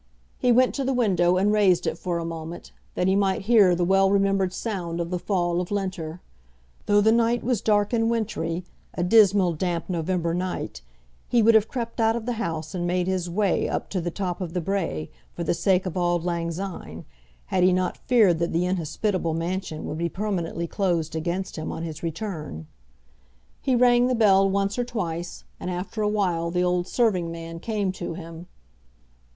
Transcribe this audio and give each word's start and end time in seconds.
He 0.39 0.51
went 0.51 0.73
to 0.73 0.83
the 0.83 0.95
window, 0.95 1.37
and 1.37 1.51
raised 1.53 1.85
it 1.85 1.95
for 1.95 2.17
a 2.17 2.25
moment, 2.25 2.71
that 2.95 3.05
he 3.07 3.15
might 3.15 3.43
hear 3.43 3.75
the 3.75 3.85
well 3.85 4.09
remembered 4.09 4.51
sound 4.51 4.99
of 4.99 5.11
the 5.11 5.19
Fall 5.19 5.61
of 5.61 5.69
Linter. 5.69 6.21
Though 6.87 7.01
the 7.01 7.11
night 7.11 7.43
was 7.43 7.61
dark 7.61 7.93
and 7.93 8.09
wintry, 8.09 8.65
a 8.95 9.03
dismal 9.03 9.53
damp 9.53 9.91
November 9.91 10.33
night, 10.33 10.81
he 11.27 11.43
would 11.43 11.53
have 11.53 11.67
crept 11.67 12.01
out 12.01 12.15
of 12.15 12.25
the 12.25 12.31
house 12.41 12.73
and 12.73 12.87
made 12.87 13.05
his 13.05 13.29
way 13.29 13.69
up 13.69 13.91
to 13.91 14.01
the 14.01 14.09
top 14.09 14.41
of 14.41 14.53
the 14.55 14.59
brae, 14.59 15.11
for 15.35 15.43
the 15.43 15.53
sake 15.53 15.85
of 15.85 15.95
auld 15.95 16.25
lang 16.25 16.49
syne, 16.49 17.05
had 17.53 17.63
he 17.63 17.71
not 17.71 17.95
feared 17.95 18.39
that 18.39 18.51
the 18.53 18.65
inhospitable 18.65 19.35
mansion 19.35 19.85
would 19.85 19.99
be 19.99 20.09
permanently 20.09 20.65
closed 20.65 21.15
against 21.15 21.57
him 21.57 21.71
on 21.71 21.83
his 21.83 22.01
return. 22.01 22.65
He 23.61 23.75
rang 23.75 24.07
the 24.07 24.15
bell 24.15 24.49
once 24.49 24.79
or 24.79 24.83
twice, 24.83 25.43
and 25.59 25.69
after 25.69 26.01
a 26.01 26.09
while 26.09 26.49
the 26.49 26.63
old 26.63 26.87
serving 26.87 27.31
man 27.31 27.59
came 27.59 27.91
to 27.91 28.15
him. 28.15 28.47